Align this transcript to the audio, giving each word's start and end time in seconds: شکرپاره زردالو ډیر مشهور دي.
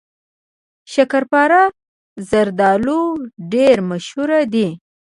شکرپاره 0.93 1.61
زردالو 2.29 3.01
ډیر 3.53 3.77
مشهور 3.89 4.29
دي. 4.53 4.67